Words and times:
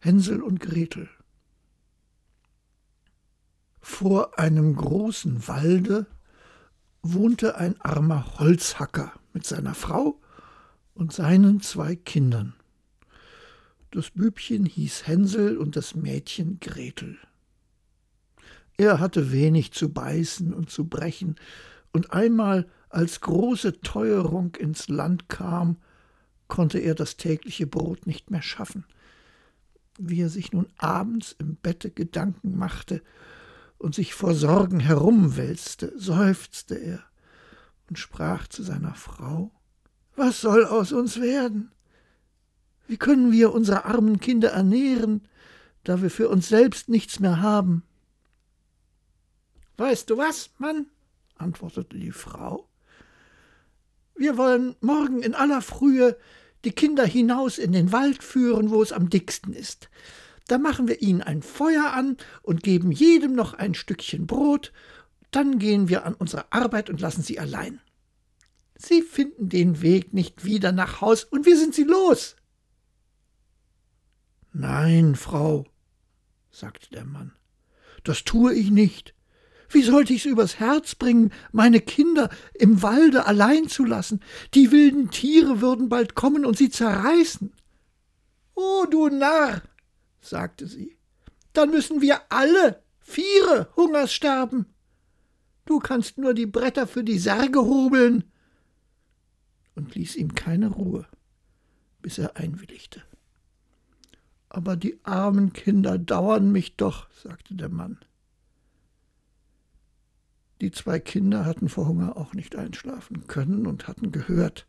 Hänsel 0.00 0.42
und 0.42 0.60
Gretel. 0.60 1.08
Vor 3.80 4.38
einem 4.38 4.74
großen 4.74 5.46
Walde 5.46 6.06
wohnte 7.02 7.56
ein 7.56 7.78
armer 7.80 8.38
Holzhacker 8.38 9.12
mit 9.34 9.46
seiner 9.46 9.74
Frau 9.74 10.18
und 10.94 11.12
seinen 11.12 11.60
zwei 11.60 11.96
Kindern. 11.96 12.54
Das 13.90 14.10
Bübchen 14.10 14.64
hieß 14.64 15.06
Hänsel 15.06 15.58
und 15.58 15.76
das 15.76 15.94
Mädchen 15.94 16.60
Gretel. 16.60 17.18
Er 18.78 19.00
hatte 19.00 19.32
wenig 19.32 19.72
zu 19.72 19.92
beißen 19.92 20.54
und 20.54 20.70
zu 20.70 20.86
brechen, 20.86 21.36
und 21.92 22.12
einmal, 22.12 22.68
als 22.88 23.20
große 23.20 23.80
Teuerung 23.80 24.54
ins 24.54 24.88
Land 24.88 25.28
kam, 25.28 25.76
konnte 26.48 26.78
er 26.78 26.94
das 26.94 27.16
tägliche 27.16 27.66
Brot 27.66 28.06
nicht 28.06 28.30
mehr 28.30 28.42
schaffen. 28.42 28.84
Wie 29.98 30.22
er 30.22 30.28
sich 30.28 30.52
nun 30.52 30.68
abends 30.78 31.34
im 31.38 31.56
Bette 31.56 31.90
Gedanken 31.90 32.56
machte 32.56 33.02
und 33.78 33.94
sich 33.94 34.14
vor 34.14 34.34
Sorgen 34.34 34.80
herumwälzte, 34.80 35.92
seufzte 35.96 36.74
er 36.76 37.02
und 37.88 37.98
sprach 37.98 38.48
zu 38.48 38.62
seiner 38.62 38.94
Frau 38.94 39.52
Was 40.16 40.40
soll 40.40 40.64
aus 40.64 40.92
uns 40.92 41.20
werden? 41.20 41.72
Wie 42.86 42.96
können 42.96 43.32
wir 43.32 43.52
unsere 43.52 43.84
armen 43.84 44.20
Kinder 44.20 44.50
ernähren, 44.50 45.28
da 45.84 46.02
wir 46.02 46.10
für 46.10 46.28
uns 46.28 46.48
selbst 46.48 46.88
nichts 46.88 47.20
mehr 47.20 47.40
haben? 47.40 47.84
Weißt 49.76 50.10
du 50.10 50.18
was, 50.18 50.50
Mann? 50.58 50.86
antwortete 51.36 51.96
die 51.96 52.12
Frau. 52.12 52.68
Wir 54.14 54.36
wollen 54.36 54.76
morgen 54.80 55.22
in 55.22 55.34
aller 55.34 55.62
Frühe 55.62 56.18
die 56.64 56.72
Kinder 56.72 57.04
hinaus 57.04 57.58
in 57.58 57.72
den 57.72 57.92
Wald 57.92 58.22
führen, 58.22 58.70
wo 58.70 58.82
es 58.82 58.92
am 58.92 59.10
dicksten 59.10 59.52
ist. 59.52 59.88
Da 60.46 60.58
machen 60.58 60.88
wir 60.88 61.00
ihnen 61.00 61.22
ein 61.22 61.42
Feuer 61.42 61.92
an 61.92 62.16
und 62.42 62.62
geben 62.62 62.90
jedem 62.90 63.34
noch 63.34 63.54
ein 63.54 63.74
Stückchen 63.74 64.26
Brot, 64.26 64.72
dann 65.30 65.58
gehen 65.58 65.88
wir 65.88 66.04
an 66.04 66.14
unsere 66.14 66.52
Arbeit 66.52 66.90
und 66.90 67.00
lassen 67.00 67.22
sie 67.22 67.38
allein. 67.38 67.80
Sie 68.76 69.02
finden 69.02 69.48
den 69.48 69.82
Weg 69.82 70.12
nicht 70.12 70.44
wieder 70.44 70.72
nach 70.72 71.00
Haus, 71.00 71.24
und 71.24 71.46
wir 71.46 71.56
sind 71.56 71.74
sie 71.74 71.84
los. 71.84 72.36
Nein, 74.52 75.14
Frau, 75.14 75.66
sagte 76.50 76.90
der 76.90 77.04
Mann, 77.04 77.32
das 78.02 78.24
tue 78.24 78.54
ich 78.54 78.70
nicht. 78.70 79.14
Wie 79.70 79.82
sollte 79.82 80.12
ich's 80.12 80.24
übers 80.24 80.58
Herz 80.58 80.96
bringen, 80.96 81.32
meine 81.52 81.80
Kinder 81.80 82.28
im 82.54 82.82
Walde 82.82 83.26
allein 83.26 83.68
zu 83.68 83.84
lassen? 83.84 84.20
Die 84.54 84.72
wilden 84.72 85.10
Tiere 85.10 85.60
würden 85.60 85.88
bald 85.88 86.16
kommen 86.16 86.44
und 86.44 86.58
sie 86.58 86.70
zerreißen. 86.70 87.52
O 88.54 88.84
du 88.90 89.08
Narr, 89.08 89.62
sagte 90.20 90.66
sie, 90.66 90.96
dann 91.52 91.70
müssen 91.70 92.00
wir 92.00 92.20
alle 92.30 92.82
viere 93.00 93.68
Hungers 93.76 94.12
sterben. 94.12 94.66
Du 95.66 95.78
kannst 95.78 96.18
nur 96.18 96.34
die 96.34 96.46
Bretter 96.46 96.88
für 96.88 97.04
die 97.04 97.18
Särge 97.18 97.60
hobeln. 97.60 98.24
Und 99.76 99.94
ließ 99.94 100.16
ihm 100.16 100.34
keine 100.34 100.68
Ruhe, 100.68 101.06
bis 102.02 102.18
er 102.18 102.36
einwilligte. 102.36 103.02
Aber 104.48 104.74
die 104.76 104.98
armen 105.04 105.52
Kinder 105.52 105.96
dauern 105.96 106.50
mich 106.50 106.76
doch, 106.76 107.08
sagte 107.12 107.54
der 107.54 107.68
Mann. 107.68 107.98
Die 110.60 110.70
zwei 110.70 110.98
Kinder 110.98 111.46
hatten 111.46 111.68
vor 111.68 111.86
Hunger 111.86 112.16
auch 112.16 112.34
nicht 112.34 112.54
einschlafen 112.54 113.26
können 113.26 113.66
und 113.66 113.88
hatten 113.88 114.12
gehört, 114.12 114.66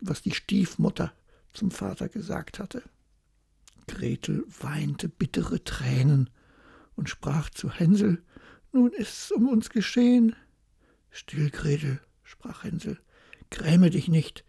was 0.00 0.22
die 0.22 0.32
Stiefmutter 0.32 1.12
zum 1.52 1.70
Vater 1.70 2.08
gesagt 2.08 2.58
hatte. 2.58 2.82
Gretel 3.86 4.44
weinte 4.60 5.08
bittere 5.08 5.62
Tränen 5.62 6.30
und 6.94 7.08
sprach 7.08 7.50
zu 7.50 7.70
Hänsel 7.70 8.22
Nun 8.72 8.92
ist's 8.92 9.30
um 9.30 9.48
uns 9.48 9.68
geschehen. 9.68 10.36
Still, 11.10 11.50
Gretel, 11.50 12.00
sprach 12.22 12.62
Hänsel, 12.62 12.98
gräme 13.50 13.90
dich 13.90 14.08
nicht, 14.08 14.44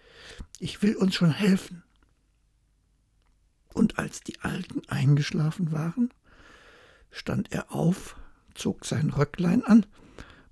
ich 0.59 0.83
will 0.83 0.95
uns 0.95 1.15
schon 1.15 1.31
helfen. 1.31 1.83
Und 3.73 3.97
als 3.97 4.21
die 4.21 4.39
Alten 4.41 4.81
eingeschlafen 4.87 5.71
waren, 5.71 6.13
stand 7.09 7.51
er 7.51 7.73
auf, 7.73 8.15
zog 8.53 8.85
sein 8.85 9.09
Röcklein 9.09 9.63
an, 9.63 9.85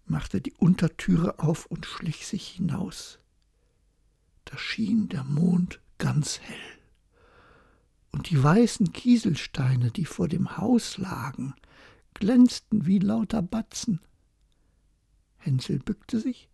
machte 0.09 0.41
die 0.41 0.53
Untertüre 0.53 1.39
auf 1.39 1.65
und 1.65 1.85
schlich 1.85 2.27
sich 2.27 2.47
hinaus. 2.47 3.19
Da 4.45 4.57
schien 4.57 5.09
der 5.09 5.23
Mond 5.23 5.79
ganz 5.97 6.39
hell, 6.39 6.79
und 8.11 8.29
die 8.29 8.41
weißen 8.41 8.91
Kieselsteine, 8.91 9.91
die 9.91 10.05
vor 10.05 10.27
dem 10.27 10.57
Haus 10.57 10.97
lagen, 10.97 11.53
glänzten 12.15 12.87
wie 12.87 12.99
lauter 12.99 13.41
Batzen. 13.41 13.99
Hänsel 15.37 15.79
bückte 15.79 16.19
sich 16.19 16.49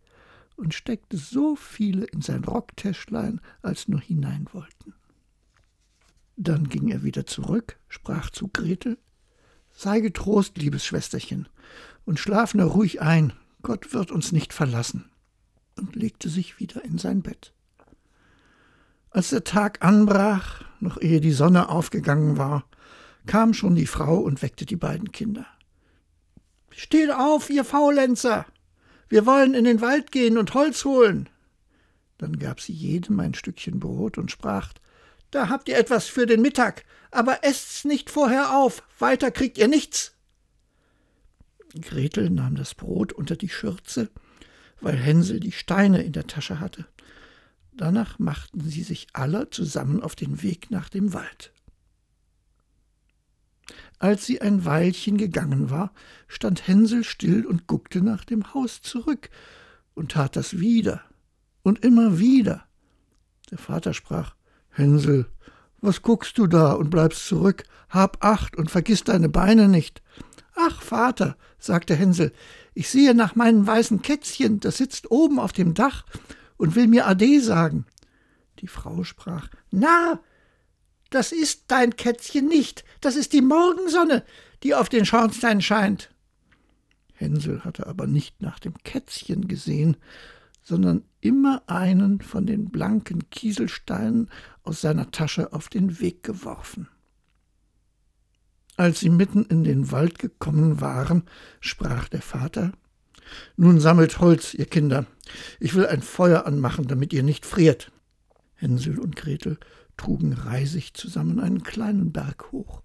und 0.58 0.74
steckte 0.74 1.18
so 1.18 1.56
viele 1.56 2.06
in 2.06 2.22
sein 2.22 2.44
Rocktäschlein, 2.44 3.40
als 3.62 3.88
nur 3.88 4.02
hinein 4.02 4.48
wollten. 4.52 4.94
Dann 6.36 6.68
ging 6.68 6.90
er 6.90 7.04
wieder 7.04 7.26
zurück, 7.26 7.80
sprach 7.88 8.30
zu 8.30 8.50
Gretel 8.50 8.98
Sei 9.78 10.00
getrost, 10.00 10.58
liebes 10.58 10.86
Schwesterchen, 10.86 11.50
und 12.06 12.20
schlaf 12.20 12.54
nur 12.54 12.72
ruhig 12.72 13.02
ein, 13.02 13.34
Gott 13.66 13.96
wird 13.96 14.12
uns 14.12 14.32
nicht 14.32 14.54
verlassen, 14.54 15.10
und 15.76 15.96
legte 15.96 16.30
sich 16.30 16.60
wieder 16.60 16.86
in 16.86 17.00
sein 17.00 17.24
Bett. 17.24 17.52
Als 19.10 19.32
der 19.32 19.44
Tag 19.44 19.84
anbrach, 19.84 20.64
noch 20.80 21.02
ehe 21.02 21.20
die 21.20 21.32
Sonne 21.32 21.70
aufgegangen 21.70 22.38
war, 22.38 22.70
kam 23.26 23.56
schon 23.56 23.74
die 23.74 23.88
Frau 23.88 24.18
und 24.18 24.44
weckte 24.44 24.68
die 24.68 24.76
beiden 24.76 25.12
Kinder. 25.12 25.48
Steht 26.70 27.10
auf, 27.10 27.50
ihr 27.50 27.66
Faulenzer! 27.66 28.46
Wir 29.10 29.26
wollen 29.26 29.56
in 29.56 29.64
den 29.64 29.82
Wald 29.82 30.12
gehen 30.12 30.38
und 30.38 30.54
Holz 30.54 30.86
holen. 30.86 31.28
Dann 32.20 32.38
gab 32.38 32.62
sie 32.62 32.74
jedem 32.74 33.20
ein 33.20 33.34
Stückchen 33.34 33.80
Brot 33.80 34.20
und 34.20 34.30
sprach 34.30 34.74
da 35.32 35.50
habt 35.50 35.70
ihr 35.70 35.78
etwas 35.80 36.06
für 36.06 36.28
den 36.28 36.44
Mittag, 36.44 36.86
aber 37.10 37.44
esst's 37.44 37.84
nicht 37.84 38.12
vorher 38.12 38.56
auf, 38.56 38.84
weiter 39.00 39.32
kriegt 39.32 39.58
ihr 39.58 39.68
nichts. 39.68 40.15
Gretel 41.82 42.30
nahm 42.30 42.56
das 42.56 42.76
Brot 42.76 43.14
unter 43.14 43.36
die 43.36 43.50
Schürze, 43.50 44.10
weil 44.82 44.98
Hänsel 44.98 45.40
die 45.40 45.52
Steine 45.52 46.04
in 46.04 46.14
der 46.14 46.28
Tasche 46.28 46.60
hatte. 46.60 46.86
Danach 47.74 48.20
machten 48.20 48.62
sie 48.62 48.84
sich 48.84 49.08
alle 49.14 49.50
zusammen 49.50 50.02
auf 50.02 50.16
den 50.16 50.42
Weg 50.42 50.72
nach 50.72 50.90
dem 50.90 51.14
Wald. 51.14 51.52
Als 54.00 54.26
sie 54.26 54.42
ein 54.42 54.66
Weilchen 54.66 55.18
gegangen 55.18 55.70
war, 55.70 55.94
stand 56.28 56.68
Hänsel 56.68 57.04
still 57.04 57.46
und 57.46 57.68
guckte 57.68 58.02
nach 58.02 58.26
dem 58.26 58.54
Haus 58.54 58.82
zurück 58.82 59.30
und 59.94 60.12
tat 60.12 60.36
das 60.36 60.60
wieder 60.60 61.02
und 61.64 61.84
immer 61.84 62.20
wieder. 62.20 62.66
Der 63.52 63.58
Vater 63.58 63.94
sprach 63.94 64.36
Hänsel, 64.70 65.28
was 65.82 66.02
guckst 66.02 66.38
du 66.38 66.48
da 66.48 66.74
und 66.74 66.90
bleibst 66.90 67.26
zurück? 67.28 67.64
Hab 67.90 68.24
acht 68.24 68.58
und 68.58 68.72
vergiss 68.72 69.04
deine 69.04 69.30
Beine 69.30 69.68
nicht. 69.68 70.02
Ach, 70.68 70.82
Vater, 70.82 71.38
sagte 71.60 71.96
Hänsel, 71.96 72.32
ich 72.74 72.90
sehe 72.90 73.14
nach 73.14 73.36
meinem 73.36 73.68
weißen 73.68 74.02
Kätzchen, 74.02 74.60
das 74.60 74.78
sitzt 74.78 75.12
oben 75.12 75.40
auf 75.40 75.54
dem 75.54 75.76
Dach 75.76 76.06
und 76.58 76.76
will 76.76 76.88
mir 76.88 77.06
Ade 77.08 77.40
sagen. 77.40 77.86
Die 78.60 78.68
Frau 78.68 79.04
sprach, 79.04 79.50
Na, 79.70 80.20
das 81.12 81.32
ist 81.32 81.66
dein 81.68 81.96
Kätzchen 81.96 82.48
nicht, 82.48 82.84
das 83.00 83.16
ist 83.16 83.34
die 83.34 83.42
Morgensonne, 83.42 84.24
die 84.64 84.74
auf 84.74 84.90
den 84.90 85.06
Schornstein 85.06 85.62
scheint. 85.62 86.10
Hänsel 87.14 87.64
hatte 87.64 87.86
aber 87.86 88.08
nicht 88.08 88.42
nach 88.42 88.60
dem 88.60 88.74
Kätzchen 88.84 89.48
gesehen, 89.48 89.98
sondern 90.64 91.04
immer 91.22 91.62
einen 91.68 92.22
von 92.22 92.48
den 92.48 92.72
blanken 92.72 93.30
Kieselsteinen 93.30 94.32
aus 94.64 94.82
seiner 94.82 95.12
Tasche 95.12 95.54
auf 95.54 95.70
den 95.70 96.00
Weg 96.00 96.24
geworfen. 96.24 96.88
Als 98.78 99.00
sie 99.00 99.10
mitten 99.10 99.46
in 99.46 99.64
den 99.64 99.92
Wald 99.92 100.20
gekommen 100.20 100.82
waren, 100.82 101.24
sprach 101.62 102.10
der 102.10 102.22
Vater 102.22 102.74
Nun 103.56 103.80
sammelt 103.80 104.20
Holz, 104.20 104.54
ihr 104.54 104.66
Kinder, 104.66 105.06
ich 105.60 105.76
will 105.76 105.88
ein 105.88 106.02
Feuer 106.02 106.46
anmachen, 106.46 106.88
damit 106.88 107.14
ihr 107.14 107.24
nicht 107.24 107.46
friert. 107.46 107.92
Hänsel 108.56 109.00
und 109.00 109.16
Gretel 109.16 109.58
trugen 109.98 110.34
Reisig 110.34 110.94
zusammen 110.94 111.40
einen 111.40 111.64
kleinen 111.64 112.12
Berg 112.12 112.52
hoch. 112.52 112.82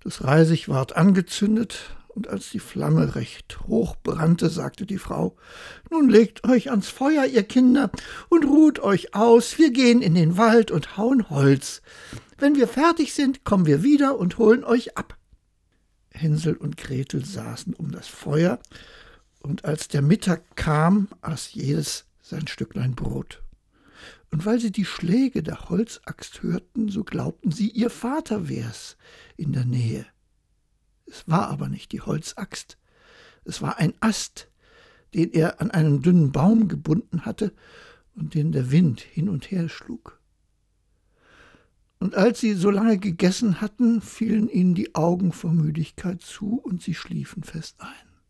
Das 0.00 0.24
Reisig 0.24 0.68
ward 0.68 0.96
angezündet, 0.96 1.96
und 2.08 2.28
als 2.28 2.50
die 2.50 2.60
Flamme 2.60 3.16
recht 3.16 3.66
hoch 3.66 3.96
brannte, 3.96 4.48
sagte 4.48 4.86
die 4.86 4.98
Frau 4.98 5.36
Nun 5.90 6.08
legt 6.08 6.44
euch 6.48 6.70
ans 6.70 6.88
Feuer, 6.88 7.24
ihr 7.24 7.42
Kinder, 7.42 7.90
und 8.28 8.44
ruht 8.44 8.78
euch 8.78 9.14
aus, 9.14 9.58
wir 9.58 9.72
gehen 9.72 10.00
in 10.00 10.14
den 10.14 10.36
Wald 10.36 10.70
und 10.70 10.96
hauen 10.96 11.28
Holz. 11.28 11.82
Wenn 12.38 12.56
wir 12.56 12.68
fertig 12.68 13.14
sind, 13.14 13.44
kommen 13.44 13.66
wir 13.66 13.82
wieder 13.82 14.18
und 14.18 14.38
holen 14.38 14.64
euch 14.64 14.96
ab. 14.96 15.16
Hänsel 16.10 16.56
und 16.56 16.76
Gretel 16.76 17.24
saßen 17.24 17.74
um 17.74 17.90
das 17.90 18.08
Feuer, 18.08 18.58
und 19.40 19.66
als 19.66 19.88
der 19.88 20.00
Mittag 20.00 20.56
kam, 20.56 21.08
aß 21.20 21.52
jedes 21.52 22.06
sein 22.22 22.46
Stücklein 22.46 22.94
Brot. 22.94 23.42
Und 24.30 24.46
weil 24.46 24.58
sie 24.58 24.72
die 24.72 24.86
Schläge 24.86 25.42
der 25.42 25.68
Holzaxt 25.68 26.42
hörten, 26.42 26.88
so 26.88 27.04
glaubten 27.04 27.52
sie, 27.52 27.68
ihr 27.68 27.90
Vater 27.90 28.48
wär's 28.48 28.96
in 29.36 29.52
der 29.52 29.66
Nähe. 29.66 30.06
Es 31.06 31.28
war 31.28 31.48
aber 31.48 31.68
nicht 31.68 31.92
die 31.92 32.00
Holzaxt, 32.00 32.78
es 33.44 33.60
war 33.60 33.78
ein 33.78 33.92
Ast, 34.00 34.48
den 35.12 35.30
er 35.30 35.60
an 35.60 35.70
einen 35.70 36.00
dünnen 36.00 36.32
Baum 36.32 36.66
gebunden 36.66 37.26
hatte 37.26 37.52
und 38.16 38.34
den 38.34 38.50
der 38.50 38.70
Wind 38.70 39.00
hin 39.00 39.28
und 39.28 39.50
her 39.50 39.68
schlug. 39.68 40.18
Und 42.04 42.16
als 42.16 42.38
sie 42.38 42.52
so 42.52 42.68
lange 42.68 42.98
gegessen 42.98 43.62
hatten, 43.62 44.02
fielen 44.02 44.50
ihnen 44.50 44.74
die 44.74 44.94
Augen 44.94 45.32
vor 45.32 45.54
Müdigkeit 45.54 46.20
zu 46.20 46.56
und 46.58 46.82
sie 46.82 46.92
schliefen 46.92 47.42
fest 47.44 47.76
ein. 47.78 48.20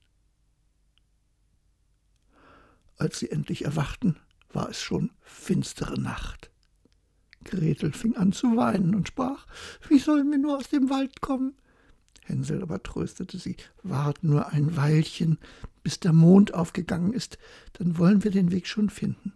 Als 2.97 3.19
sie 3.19 3.33
endlich 3.33 3.65
erwachten, 3.65 4.15
war 4.53 4.69
es 4.69 4.81
schon 4.81 5.11
finstere 5.23 6.01
Nacht. 6.01 6.53
Gretel 7.43 7.93
fing 7.93 8.15
an 8.15 8.31
zu 8.31 8.57
weinen 8.57 8.95
und 8.95 9.09
sprach, 9.09 9.45
wie 9.89 9.99
sollen 9.99 10.31
wir 10.31 10.39
nur 10.39 10.59
aus 10.59 10.69
dem 10.69 10.89
Wald 10.89 11.21
kommen? 11.21 11.55
Hänsel 12.23 12.63
aber 12.63 12.81
tröstete 12.81 13.39
sie, 13.39 13.57
wart 13.83 14.23
nur 14.23 14.53
ein 14.53 14.77
Weilchen, 14.77 15.37
bis 15.83 15.99
der 15.99 16.13
Mond 16.13 16.55
aufgegangen 16.55 17.13
ist, 17.13 17.39
dann 17.73 17.99
wollen 17.99 18.23
wir 18.23 18.31
den 18.31 18.53
Weg 18.53 18.69
schon 18.69 18.89
finden. 18.89 19.33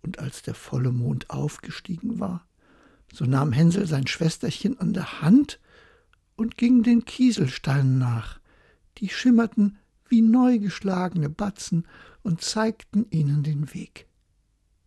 Und 0.00 0.20
als 0.20 0.40
der 0.40 0.54
volle 0.54 0.90
Mond 0.90 1.28
aufgestiegen 1.28 2.18
war, 2.18 2.46
so 3.12 3.24
nahm 3.24 3.52
Hänsel 3.52 3.86
sein 3.86 4.06
Schwesterchen 4.06 4.78
an 4.78 4.92
der 4.92 5.20
Hand 5.22 5.60
und 6.36 6.56
ging 6.56 6.82
den 6.82 7.04
Kieselsteinen 7.04 7.98
nach. 7.98 8.40
Die 8.98 9.08
schimmerten 9.08 9.78
wie 10.08 10.22
neu 10.22 10.58
geschlagene 10.58 11.28
Batzen 11.28 11.86
und 12.22 12.42
zeigten 12.42 13.06
ihnen 13.10 13.42
den 13.42 13.72
Weg. 13.74 14.06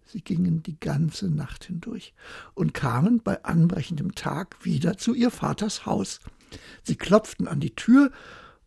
Sie 0.05 0.21
gingen 0.21 0.61
die 0.61 0.79
ganze 0.79 1.29
Nacht 1.29 1.65
hindurch 1.65 2.13
und 2.53 2.73
kamen 2.73 3.21
bei 3.23 3.43
anbrechendem 3.43 4.13
Tag 4.13 4.63
wieder 4.63 4.97
zu 4.97 5.15
ihr 5.15 5.31
Vaters 5.31 5.85
Haus. 5.85 6.19
Sie 6.83 6.95
klopften 6.95 7.47
an 7.47 7.59
die 7.59 7.75
Tür, 7.75 8.11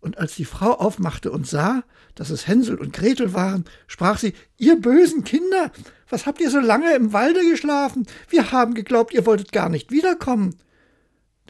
und 0.00 0.19
als 0.19 0.37
die 0.37 0.44
Frau 0.44 0.72
aufmachte 0.72 1.31
und 1.31 1.46
sah, 1.46 1.82
dass 2.14 2.31
es 2.31 2.46
Hänsel 2.46 2.76
und 2.76 2.93
Gretel 2.93 3.34
waren, 3.34 3.64
sprach 3.87 4.19
sie 4.19 4.34
Ihr 4.56 4.81
bösen 4.81 5.25
Kinder, 5.25 5.72
was 6.08 6.26
habt 6.26 6.40
ihr 6.40 6.50
so 6.50 6.60
lange 6.60 6.94
im 6.94 7.12
Walde 7.12 7.40
geschlafen? 7.48 8.06
Wir 8.28 8.52
haben 8.52 8.75
geglaubt, 8.75 9.12
ihr 9.12 9.26
wolltet 9.26 9.52
gar 9.52 9.69
nicht 9.69 9.90
wiederkommen. 9.90 10.56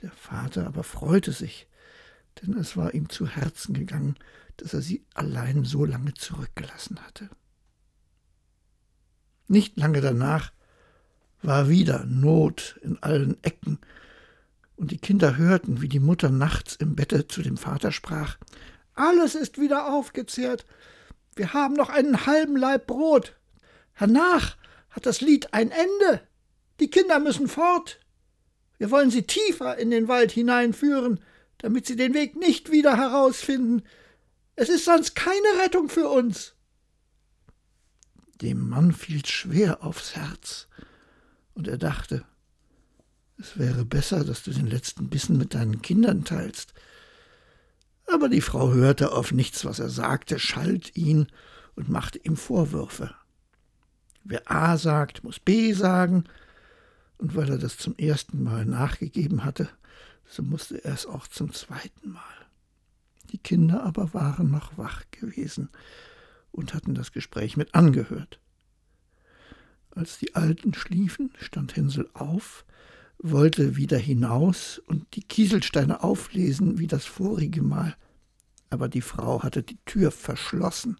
Der 0.02 0.10
Vater 0.12 0.66
aber 0.66 0.82
freute 0.82 1.32
sich, 1.32 1.68
denn 2.40 2.54
es 2.54 2.76
war 2.76 2.94
ihm 2.94 3.08
zu 3.08 3.26
Herzen 3.26 3.74
gegangen, 3.74 4.16
dass 4.56 4.74
er 4.74 4.80
sie 4.80 5.04
allein 5.14 5.64
so 5.64 5.84
lange 5.84 6.14
zurückgelassen 6.14 7.00
hatte. 7.04 7.28
Nicht 9.48 9.76
lange 9.76 10.00
danach 10.00 10.52
war 11.42 11.68
wieder 11.68 12.04
Not 12.06 12.80
in 12.82 13.02
allen 13.02 13.42
Ecken, 13.44 13.78
und 14.76 14.90
die 14.90 14.98
Kinder 14.98 15.36
hörten, 15.36 15.80
wie 15.80 15.88
die 15.88 16.00
Mutter 16.00 16.30
nachts 16.30 16.76
im 16.76 16.94
Bette 16.94 17.26
zu 17.26 17.42
dem 17.42 17.56
Vater 17.56 17.92
sprach 17.92 18.38
Alles 18.94 19.34
ist 19.34 19.60
wieder 19.60 19.92
aufgezehrt. 19.92 20.64
Wir 21.34 21.52
haben 21.52 21.74
noch 21.74 21.90
einen 21.90 22.26
halben 22.26 22.56
Laib 22.56 22.86
Brot. 22.86 23.36
Hernach 23.92 24.56
hat 24.90 25.06
das 25.06 25.20
Lied 25.20 25.52
ein 25.52 25.70
Ende. 25.70 26.20
Die 26.80 26.88
Kinder 26.88 27.18
müssen 27.18 27.48
fort. 27.48 28.00
Wir 28.78 28.90
wollen 28.90 29.10
sie 29.10 29.22
tiefer 29.22 29.76
in 29.78 29.90
den 29.90 30.08
Wald 30.08 30.32
hineinführen, 30.32 31.20
damit 31.58 31.86
sie 31.86 31.96
den 31.96 32.14
Weg 32.14 32.36
nicht 32.36 32.70
wieder 32.70 32.96
herausfinden. 32.96 33.82
Es 34.54 34.68
ist 34.68 34.84
sonst 34.84 35.14
keine 35.14 35.62
Rettung 35.62 35.88
für 35.88 36.08
uns. 36.08 36.54
Dem 38.42 38.68
Mann 38.68 38.92
fiel's 38.92 39.30
schwer 39.30 39.82
aufs 39.82 40.14
Herz, 40.14 40.68
und 41.54 41.68
er 41.68 41.78
dachte, 41.78 42.24
es 43.38 43.58
wäre 43.58 43.84
besser, 43.84 44.24
dass 44.24 44.42
du 44.42 44.50
den 44.50 44.66
letzten 44.66 45.08
Bissen 45.08 45.36
mit 45.36 45.54
deinen 45.54 45.82
Kindern 45.82 46.24
teilst. 46.24 46.72
Aber 48.06 48.28
die 48.28 48.40
Frau 48.40 48.72
hörte 48.72 49.12
auf 49.12 49.32
nichts, 49.32 49.64
was 49.64 49.78
er 49.78 49.90
sagte, 49.90 50.38
schalt 50.38 50.96
ihn 50.96 51.26
und 51.74 51.88
machte 51.88 52.18
ihm 52.18 52.36
Vorwürfe. 52.36 53.14
Wer 54.24 54.50
A 54.50 54.76
sagt, 54.78 55.24
muss 55.24 55.38
B 55.38 55.72
sagen, 55.72 56.24
und 57.18 57.34
weil 57.34 57.48
er 57.50 57.58
das 57.58 57.78
zum 57.78 57.96
ersten 57.96 58.42
Mal 58.42 58.64
nachgegeben 58.64 59.44
hatte, 59.44 59.68
so 60.26 60.42
musste 60.42 60.82
er 60.84 60.94
es 60.94 61.06
auch 61.06 61.26
zum 61.28 61.52
zweiten 61.52 62.10
Mal. 62.10 62.22
Die 63.30 63.38
Kinder 63.38 63.82
aber 63.82 64.14
waren 64.14 64.50
noch 64.50 64.76
wach 64.78 65.02
gewesen 65.10 65.68
und 66.52 66.74
hatten 66.74 66.94
das 66.94 67.12
Gespräch 67.12 67.56
mit 67.56 67.74
angehört. 67.74 68.40
Als 69.90 70.18
die 70.18 70.34
Alten 70.34 70.74
schliefen, 70.74 71.32
stand 71.38 71.76
Hänsel 71.76 72.08
auf, 72.12 72.64
wollte 73.18 73.76
wieder 73.76 73.98
hinaus 73.98 74.78
und 74.86 75.14
die 75.14 75.22
Kieselsteine 75.22 76.02
auflesen 76.02 76.78
wie 76.78 76.86
das 76.86 77.04
vorige 77.04 77.62
Mal. 77.62 77.96
Aber 78.70 78.88
die 78.88 79.00
Frau 79.00 79.42
hatte 79.42 79.62
die 79.62 79.78
Tür 79.84 80.10
verschlossen 80.10 80.96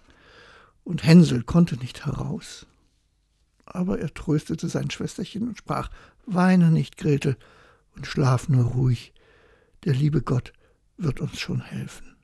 und 0.85 1.05
Hänsel 1.05 1.43
konnte 1.43 1.77
nicht 1.77 2.07
heraus. 2.07 2.67
Aber 3.65 3.99
er 3.99 4.15
tröstete 4.15 4.69
sein 4.69 4.91
Schwesterchen 4.91 5.49
und 5.49 5.59
sprach: 5.59 5.91
Weine 6.25 6.71
nicht, 6.71 6.97
Gretel, 6.97 7.37
und 7.97 8.07
schlaf 8.07 8.49
nur 8.49 8.65
ruhig. 8.65 9.13
Der 9.85 9.95
liebe 9.95 10.23
Gott 10.23 10.53
wird 10.97 11.21
uns 11.21 11.39
schon 11.39 11.61
helfen. 11.61 12.17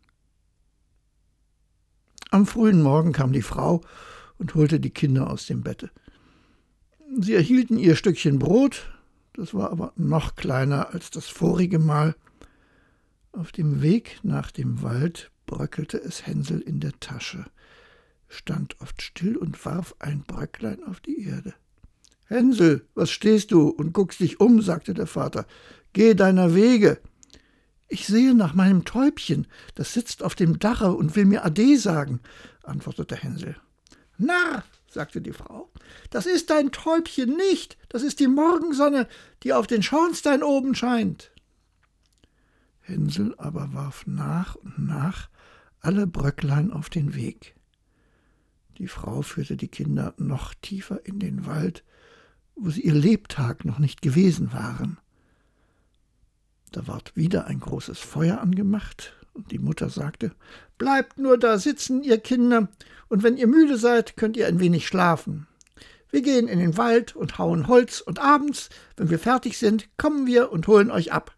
Am 2.31 2.47
frühen 2.47 2.83
Morgen 2.83 3.12
kam 3.12 3.33
die 3.33 3.43
Frau 3.43 3.83
und 4.39 4.55
holte 4.55 4.81
die 4.81 4.91
Kinder 4.91 5.31
aus 5.31 5.47
dem 5.47 5.62
Bette. 5.62 5.91
Sie 7.21 7.35
erhielten 7.35 7.77
ihr 7.77 7.94
Stückchen 7.94 8.39
Brot 8.39 8.89
das 9.34 9.55
war 9.55 9.70
aber 9.70 9.93
noch 9.96 10.34
kleiner 10.34 10.90
als 10.90 11.11
das 11.11 11.26
vorige 11.26 11.79
Mal. 11.79 12.14
Auf 13.32 13.52
dem 13.52 13.81
Weg 13.82 14.20
nach 14.23 14.50
dem 14.50 14.82
Wald 14.82 15.31
bröckelte 15.46 15.99
es 15.99 16.26
Hänsel 16.26 16.61
in 16.61 16.81
der 16.81 16.99
Tasche, 17.00 17.46
stand 18.29 18.81
oft 18.81 19.00
still 19.02 19.37
und 19.37 19.64
warf 19.64 19.94
ein 19.99 20.23
Bröcklein 20.23 20.82
auf 20.84 21.00
die 21.00 21.25
Erde. 21.25 21.55
Hänsel, 22.26 22.87
was 22.94 23.11
stehst 23.11 23.50
du 23.52 23.69
und 23.69 23.93
guckst 23.93 24.20
dich 24.20 24.40
um, 24.40 24.62
sagte 24.62 24.94
der 24.94 25.06
Vater. 25.06 25.46
Geh 25.93 26.14
deiner 26.14 26.55
Wege. 26.55 26.99
Ich 27.88 28.06
sehe 28.06 28.34
nach 28.34 28.55
meinem 28.55 28.84
Täubchen, 28.87 29.46
das 29.75 29.93
sitzt 29.93 30.23
auf 30.23 30.34
dem 30.34 30.58
Dache 30.58 30.93
und 30.93 31.14
will 31.14 31.26
mir 31.26 31.44
Ade 31.44 31.76
sagen, 31.79 32.20
antwortete 32.62 33.17
Hänsel. 33.17 33.56
Narr, 34.17 34.64
sagte 34.93 35.21
die 35.21 35.33
Frau. 35.33 35.71
Das 36.11 36.27
ist 36.27 36.50
dein 36.50 36.71
Täubchen 36.71 37.37
nicht, 37.37 37.77
das 37.89 38.03
ist 38.03 38.21
die 38.21 38.29
Morgensonne, 38.29 39.09
die 39.43 39.53
auf 39.53 39.67
den 39.67 39.83
Schornstein 39.83 40.43
oben 40.43 40.75
scheint. 40.75 41.33
Hänsel 42.81 43.34
aber 43.39 43.72
warf 43.72 44.06
nach 44.06 44.55
und 44.56 44.79
nach 44.79 45.29
alle 45.81 46.06
Bröcklein 46.06 46.70
auf 46.70 46.91
den 46.91 47.15
Weg. 47.15 47.55
Die 48.79 48.89
Frau 48.89 49.22
führte 49.22 49.56
die 49.56 49.69
Kinder 49.69 50.15
noch 50.17 50.55
tiefer 50.55 51.05
in 51.05 51.19
den 51.19 51.46
Wald, 51.46 51.84
wo 52.55 52.70
sie 52.70 52.82
ihr 52.82 52.94
Lebtag 52.94 53.65
noch 53.65 53.79
nicht 53.79 54.03
gewesen 54.03 54.53
waren. 54.53 54.99
Da 56.70 56.87
ward 56.87 57.17
wieder 57.17 57.46
ein 57.46 57.61
großes 57.61 57.99
Feuer 57.99 58.41
angemacht, 58.41 59.15
die 59.34 59.58
Mutter 59.58 59.89
sagte 59.89 60.32
Bleibt 60.79 61.19
nur 61.19 61.39
da 61.39 61.58
sitzen, 61.58 62.03
ihr 62.03 62.19
Kinder, 62.19 62.69
und 63.08 63.22
wenn 63.22 63.36
ihr 63.36 63.46
müde 63.46 63.77
seid, 63.77 64.17
könnt 64.17 64.36
ihr 64.36 64.46
ein 64.46 64.60
wenig 64.60 64.86
schlafen. 64.86 65.46
Wir 66.10 66.22
gehen 66.22 66.48
in 66.48 66.58
den 66.58 66.77
Wald 66.77 67.17
und 67.17 67.39
hauen 67.39 67.69
Holz, 67.69 68.01
und 68.01 68.19
abends, 68.19 68.69
wenn 68.96 69.10
wir 69.10 69.19
fertig 69.19 69.58
sind, 69.58 69.89
kommen 69.96 70.27
wir 70.27 70.53
und 70.53 70.67
holen 70.67 70.91
euch 70.91 71.12
ab. 71.12 71.34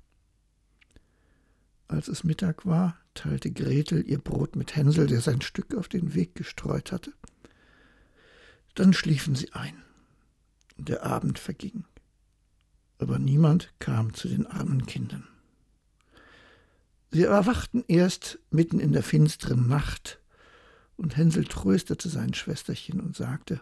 Als 1.87 2.09
es 2.09 2.25
Mittag 2.25 2.67
war, 2.67 2.97
teilte 3.15 3.53
Gretel 3.53 4.05
ihr 4.09 4.19
Brot 4.19 4.57
mit 4.57 4.75
Hänsel, 4.75 5.07
der 5.07 5.21
sein 5.21 5.43
Stück 5.43 5.75
auf 5.77 5.89
den 5.89 6.15
Weg 6.15 6.35
gestreut 6.35 6.91
hatte. 6.91 7.13
Dann 8.75 8.93
schliefen 8.93 9.37
sie 9.37 9.53
ein, 9.53 9.83
und 10.77 10.89
der 10.89 11.05
Abend 11.05 11.39
verging. 11.39 11.85
Aber 12.99 13.19
niemand 13.19 13.73
kam 13.79 14.15
zu 14.15 14.29
den 14.29 14.47
armen 14.47 14.87
Kindern. 14.87 15.29
Sie 17.15 17.23
erwachten 17.23 17.85
erst 17.87 18.41
mitten 18.51 18.81
in 18.81 18.91
der 18.91 19.05
finsteren 19.05 19.69
Nacht, 19.69 20.21
und 20.97 21.17
Hänsel 21.17 21.45
tröstete 21.45 22.09
sein 22.09 22.35
Schwesterchen 22.35 23.01
und 23.01 23.15
sagte 23.15 23.61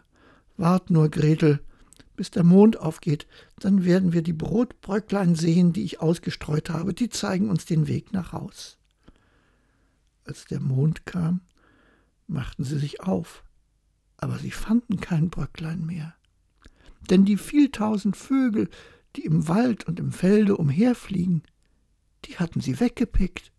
Wart 0.57 0.89
nur, 0.89 1.11
Gretel, 1.11 1.61
bis 2.17 2.31
der 2.31 2.45
Mond 2.45 2.79
aufgeht, 2.79 3.27
dann 3.59 3.85
werden 3.85 4.15
wir 4.15 4.23
die 4.23 4.33
Brotbröcklein 4.33 5.35
sehen, 5.35 5.75
die 5.75 5.83
ich 5.83 6.01
ausgestreut 6.01 6.71
habe, 6.71 6.95
die 6.95 7.11
zeigen 7.11 7.51
uns 7.51 7.67
den 7.67 7.89
Weg 7.89 8.15
nach 8.15 8.33
Haus. 8.33 8.79
Als 10.25 10.47
der 10.47 10.61
Mond 10.61 11.05
kam, 11.05 11.43
machten 12.27 12.65
sie 12.65 12.79
sich 12.79 13.03
auf, 13.03 13.45
aber 14.17 14.39
sie 14.39 14.51
fanden 14.51 14.99
kein 14.99 15.29
Bröcklein 15.29 15.85
mehr. 15.85 16.15
Denn 17.11 17.27
die 17.27 17.37
vieltausend 17.37 18.17
Vögel, 18.17 18.71
die 19.15 19.27
im 19.27 19.47
Wald 19.47 19.87
und 19.87 20.01
im 20.01 20.11
Felde 20.11 20.57
umherfliegen, 20.57 21.43
die 22.25 22.39
hatten 22.39 22.61
sie 22.61 22.81
weggepickt. 22.81 23.53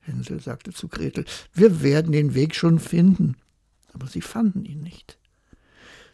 Hänsel 0.00 0.40
sagte 0.40 0.72
zu 0.72 0.88
Gretel, 0.88 1.24
wir 1.52 1.82
werden 1.82 2.12
den 2.12 2.34
Weg 2.34 2.54
schon 2.54 2.78
finden. 2.78 3.36
Aber 3.92 4.06
sie 4.06 4.20
fanden 4.20 4.64
ihn 4.64 4.80
nicht. 4.80 5.18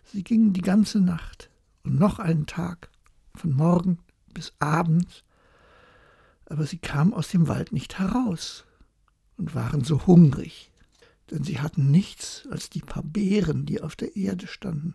Sie 0.04 0.22
gingen 0.22 0.52
die 0.52 0.62
ganze 0.62 1.00
Nacht 1.00 1.50
und 1.82 1.98
noch 1.98 2.18
einen 2.18 2.46
Tag, 2.46 2.90
von 3.34 3.52
Morgen 3.52 3.98
bis 4.32 4.52
Abend, 4.58 5.24
aber 6.46 6.64
sie 6.64 6.78
kamen 6.78 7.12
aus 7.12 7.28
dem 7.28 7.48
Wald 7.48 7.72
nicht 7.72 7.98
heraus 7.98 8.64
und 9.36 9.54
waren 9.54 9.84
so 9.84 10.06
hungrig, 10.06 10.70
denn 11.30 11.44
sie 11.44 11.60
hatten 11.60 11.90
nichts 11.90 12.46
als 12.50 12.70
die 12.70 12.80
paar 12.80 13.02
Beeren, 13.02 13.66
die 13.66 13.82
auf 13.82 13.96
der 13.96 14.16
Erde 14.16 14.46
standen, 14.46 14.94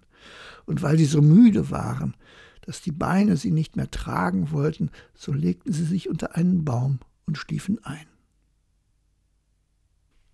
und 0.65 0.81
weil 0.81 0.97
sie 0.97 1.05
so 1.05 1.21
müde 1.21 1.69
waren, 1.69 2.15
dass 2.61 2.81
die 2.81 2.91
Beine 2.91 3.37
sie 3.37 3.51
nicht 3.51 3.75
mehr 3.75 3.89
tragen 3.91 4.51
wollten, 4.51 4.91
so 5.13 5.33
legten 5.33 5.73
sie 5.73 5.85
sich 5.85 6.09
unter 6.09 6.35
einen 6.35 6.63
Baum 6.63 6.99
und 7.25 7.37
schliefen 7.37 7.83
ein. 7.83 8.05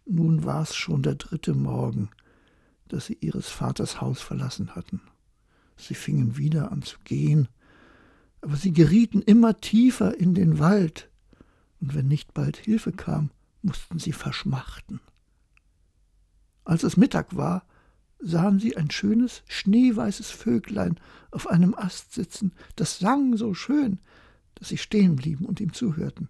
Nun 0.05 0.43
war 0.46 0.62
es 0.62 0.75
schon 0.75 1.03
der 1.03 1.15
dritte 1.15 1.53
Morgen, 1.53 2.10
dass 2.88 3.07
sie 3.07 3.17
ihres 3.19 3.50
Vaters 3.50 4.00
Haus 4.00 4.22
verlassen 4.22 4.75
hatten. 4.75 5.01
Sie 5.75 5.96
fingen 5.96 6.38
wieder 6.38 6.72
an 6.72 6.81
zu 6.81 6.98
gehen, 7.03 7.48
aber 8.41 8.55
sie 8.55 8.72
gerieten 8.72 9.22
immer 9.22 9.60
tiefer 9.60 10.17
in 10.17 10.34
den 10.34 10.60
Wald, 10.60 11.10
und 11.79 11.93
wenn 11.93 12.07
nicht 12.07 12.34
bald 12.34 12.57
Hilfe 12.57 12.91
kam, 12.91 13.29
mussten 13.62 14.00
sie 14.00 14.13
verschmachten. 14.13 15.00
Als 16.63 16.84
es 16.84 16.98
Mittag 16.98 17.36
war, 17.36 17.65
sahen 18.19 18.59
sie 18.59 18.77
ein 18.77 18.89
schönes, 18.89 19.43
schneeweißes 19.47 20.31
Vöglein 20.31 21.00
auf 21.31 21.47
einem 21.47 21.75
Ast 21.75 22.13
sitzen, 22.13 22.53
das 22.75 23.00
sang 23.00 23.38
so 23.38 23.53
schön, 23.53 24.00
dass 24.55 24.69
sie 24.69 24.77
stehen 24.77 25.15
blieben 25.15 25.45
und 25.45 25.59
ihm 25.59 25.74
zuhörten. 25.74 26.29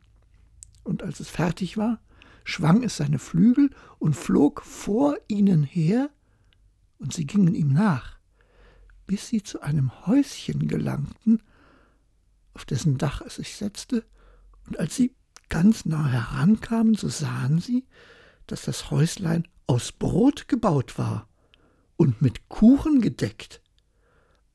Und 0.84 1.04
als 1.04 1.20
es 1.20 1.30
fertig 1.30 1.78
war, 1.78 2.02
schwang 2.44 2.84
es 2.84 2.98
seine 2.98 3.20
Flügel 3.20 3.72
und 4.00 4.16
flog 4.16 4.62
vor 4.64 5.18
ihnen 5.28 5.64
her, 5.64 6.10
und 7.00 7.14
sie 7.14 7.26
gingen 7.26 7.54
ihm 7.54 7.72
nach, 7.72 8.18
bis 9.06 9.28
sie 9.28 9.44
zu 9.44 9.62
einem 9.62 10.08
Häuschen 10.08 10.68
gelangten, 10.68 11.44
auf 12.54 12.66
dessen 12.66 12.98
Dach 12.98 13.22
es 13.22 13.36
sich 13.36 13.56
setzte, 13.56 14.04
und 14.66 14.80
als 14.80 14.96
sie 14.96 15.16
ganz 15.50 15.86
nah 15.86 16.08
herankamen, 16.08 16.96
so 16.96 17.08
sahen 17.08 17.60
sie, 17.60 17.86
dass 18.48 18.64
das 18.64 18.92
Häuslein 18.92 19.48
aus 19.68 19.92
Brot 19.92 20.48
gebaut 20.48 20.98
war 20.98 21.28
und 21.98 22.22
mit 22.22 22.48
Kuchen 22.48 23.02
gedeckt, 23.02 23.62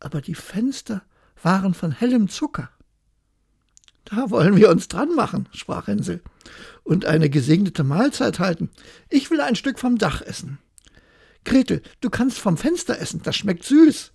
aber 0.00 0.20
die 0.20 0.34
Fenster 0.34 1.02
waren 1.42 1.74
von 1.74 1.92
hellem 1.92 2.28
Zucker. 2.28 2.70
Da 4.04 4.30
wollen 4.30 4.56
wir 4.56 4.70
uns 4.70 4.88
dran 4.88 5.14
machen, 5.14 5.48
sprach 5.52 5.86
Hänsel, 5.86 6.22
und 6.82 7.04
eine 7.04 7.30
gesegnete 7.30 7.84
Mahlzeit 7.84 8.38
halten. 8.38 8.70
Ich 9.08 9.30
will 9.30 9.40
ein 9.40 9.56
Stück 9.56 9.78
vom 9.78 9.98
Dach 9.98 10.22
essen. 10.22 10.58
Gretel, 11.44 11.82
du 12.00 12.10
kannst 12.10 12.38
vom 12.38 12.56
Fenster 12.56 12.98
essen, 12.98 13.22
das 13.22 13.36
schmeckt 13.36 13.64
süß. 13.64 14.12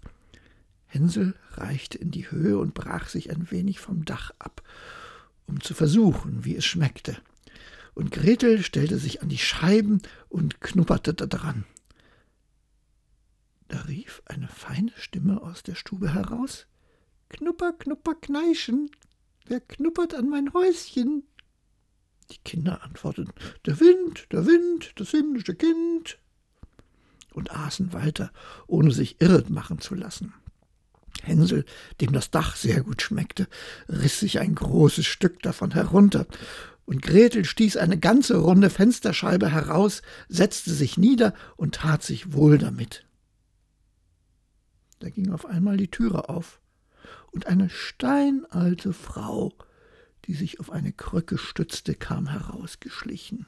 Hänsel 0.86 1.36
reichte 1.52 1.98
in 1.98 2.12
die 2.12 2.32
Höhe 2.32 2.58
und 2.58 2.74
brach 2.74 3.10
sich 3.10 3.30
ein 3.30 3.52
wenig 3.52 3.80
vom 3.80 4.06
Dach 4.06 4.32
ab, 4.40 4.62
um 5.46 5.62
zu 5.62 5.74
versuchen, 5.74 6.46
wie 6.46 6.56
es 6.56 6.66
schmeckte. 6.66 7.18
Und 7.94 8.12
Gretel 8.12 8.64
stellte 8.64 8.98
sich 8.98 9.22
an 9.22 9.30
die 9.30 9.38
Scheiben 9.38 10.02
und 10.30 10.62
knupperte 10.62 11.14
daran. 11.14 11.66
Da 13.68 13.82
rief 13.82 14.22
eine 14.26 14.48
feine 14.48 14.92
Stimme 14.96 15.42
aus 15.42 15.64
der 15.64 15.76
Stube 15.76 16.14
heraus. 16.14 16.68
Knupper, 17.30 17.74
knupper, 17.74 18.16
kneischen. 18.16 18.90
Wer 19.46 19.60
knuppert 19.60 20.14
an 20.14 20.30
mein 20.30 20.54
Häuschen? 20.54 21.24
Die 22.32 22.38
Kinder 22.44 22.84
antworteten, 22.84 23.34
der 23.66 23.80
Wind, 23.80 24.28
der 24.32 24.46
Wind, 24.46 24.92
das 24.96 25.12
himmlische 25.12 25.56
Kind, 25.56 26.20
und 27.34 27.52
aßen 27.52 27.94
weiter, 27.94 28.32
ohne 28.68 28.92
sich 28.92 29.22
irret 29.22 29.50
machen 29.50 29.80
zu 29.80 29.96
lassen. 29.96 30.34
Hänsel, 31.24 31.66
dem 32.02 32.12
das 32.12 32.32
Dach 32.32 32.56
sehr 32.56 32.82
gut 32.82 33.02
schmeckte, 33.02 33.48
riss 33.88 34.20
sich 34.20 34.40
ein 34.40 34.56
großes 34.56 35.06
Stück 35.06 35.42
davon 35.42 35.72
herunter, 35.72 36.28
und 36.86 37.02
Gretel 37.02 37.44
stieß 37.44 37.78
eine 37.78 37.98
ganze 37.98 38.38
runde 38.38 38.70
Fensterscheibe 38.70 39.52
heraus, 39.52 40.02
setzte 40.30 40.74
sich 40.74 40.98
nieder 40.98 41.34
und 41.58 41.76
tat 41.76 42.02
sich 42.04 42.34
wohl 42.34 42.58
damit. 42.58 43.07
Da 45.00 45.10
ging 45.10 45.32
auf 45.32 45.46
einmal 45.46 45.78
die 45.78 45.90
Türe 45.90 46.30
auf, 46.30 46.60
und 47.32 47.48
eine 47.48 47.70
steinalte 47.70 48.94
Frau, 48.94 49.54
die 50.26 50.34
sich 50.34 50.60
auf 50.60 50.72
eine 50.72 50.92
Krücke 50.92 51.38
stützte, 51.38 51.94
kam 51.94 52.28
herausgeschlichen. 52.28 53.46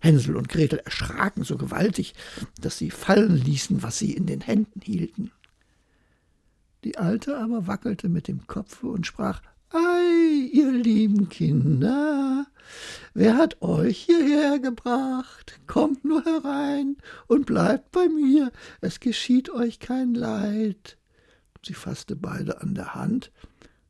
Hänsel 0.00 0.36
und 0.36 0.48
Gretel 0.48 0.78
erschraken 0.78 1.44
so 1.44 1.56
gewaltig, 1.56 2.14
dass 2.60 2.78
sie 2.78 2.90
fallen 2.90 3.36
ließen, 3.36 3.82
was 3.82 3.98
sie 3.98 4.12
in 4.12 4.26
den 4.26 4.40
Händen 4.40 4.80
hielten. 4.80 5.32
Die 6.84 6.96
Alte 6.96 7.36
aber 7.36 7.66
wackelte 7.66 8.08
mit 8.08 8.28
dem 8.28 8.46
Kopfe 8.46 8.86
und 8.86 9.06
sprach 9.06 9.42
Ei, 9.70 10.50
ihr 10.52 10.72
lieben 10.72 11.28
Kinder, 11.28 12.46
wer 13.18 13.36
hat 13.36 13.60
euch 13.62 13.98
hierher 13.98 14.60
gebracht? 14.60 15.60
Kommt 15.66 16.04
nur 16.04 16.24
herein 16.24 16.96
und 17.26 17.46
bleibt 17.46 17.90
bei 17.90 18.08
mir, 18.08 18.52
es 18.80 19.00
geschieht 19.00 19.50
euch 19.50 19.80
kein 19.80 20.14
Leid. 20.14 20.96
Sie 21.66 21.74
fasste 21.74 22.14
beide 22.14 22.60
an 22.60 22.76
der 22.76 22.94
Hand 22.94 23.32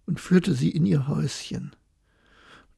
und 0.07 0.19
führte 0.19 0.55
sie 0.55 0.71
in 0.71 0.87
ihr 0.87 1.09
Häuschen. 1.09 1.77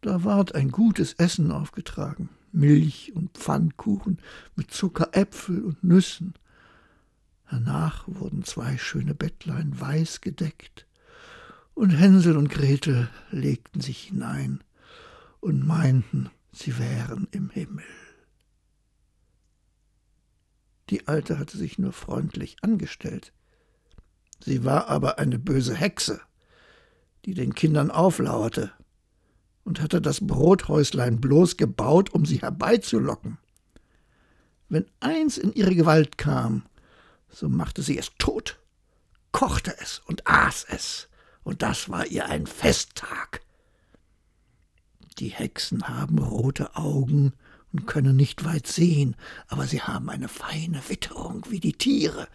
Da 0.01 0.25
ward 0.25 0.57
ein 0.57 0.71
gutes 0.71 1.13
Essen 1.13 1.53
aufgetragen, 1.53 2.31
Milch 2.51 3.13
und 3.15 3.31
Pfannkuchen 3.39 4.19
mit 4.57 4.73
Zuckeräpfel 4.73 5.63
und 5.63 5.85
Nüssen. 5.85 6.35
Hernach 7.45 8.09
wurden 8.09 8.43
zwei 8.43 8.77
schöne 8.77 9.15
Bettlein 9.15 9.79
weiß 9.79 10.21
gedeckt, 10.21 10.87
und 11.75 11.91
Hänsel 11.91 12.37
und 12.37 12.51
Gretel 12.51 13.09
legten 13.31 13.81
sich 13.81 14.03
hinein 14.05 14.65
und 15.41 15.65
meinten, 15.65 16.31
sie 16.53 16.79
wären 16.79 17.29
im 17.31 17.51
Himmel. 17.51 17.85
Die 20.91 21.07
Alte 21.07 21.39
hatte 21.39 21.57
sich 21.57 21.79
nur 21.79 21.93
freundlich 21.93 22.57
angestellt. 22.63 23.33
Sie 24.43 24.65
war 24.65 24.89
aber 24.89 25.19
eine 25.19 25.39
böse 25.39 25.75
Hexe, 25.75 26.21
die 27.25 27.35
den 27.35 27.55
Kindern 27.55 27.91
auflauerte 27.91 28.73
und 29.65 29.81
hatte 29.81 30.01
das 30.01 30.27
Brothäuslein 30.27 31.21
bloß 31.21 31.57
gebaut, 31.57 32.11
um 32.11 32.25
sie 32.25 32.41
herbeizulocken. 32.41 33.39
Wenn 34.69 34.87
eins 35.01 35.39
in 35.39 35.53
ihre 35.53 35.75
Gewalt 35.75 36.19
kam, 36.19 36.67
so 37.29 37.49
machte 37.49 37.83
sie 37.83 37.99
es 37.99 38.11
tot, 38.19 38.59
kochte 39.33 39.77
es 39.81 40.01
und 40.07 40.27
aß 40.27 40.67
es, 40.71 41.09
und 41.43 41.63
das 41.63 41.89
war 41.89 42.07
ihr 42.07 42.27
ein 42.27 42.47
Festtag. 42.47 43.43
Die 45.21 45.29
Hexen 45.29 45.87
haben 45.87 46.19
rote 46.19 46.77
Augen 46.77 47.35
und 47.73 47.87
können 47.87 48.17
nicht 48.17 48.47
weit 48.47 48.67
sehen, 48.67 49.17
aber 49.49 49.67
sie 49.67 49.83
haben 49.83 50.09
eine 50.09 50.29
feine 50.29 50.81
Witterung 50.89 51.45
wie 51.51 51.61
die 51.61 51.75
Tiere 51.75 52.27